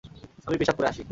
[0.47, 0.99] আমি পেশাব করে আসি।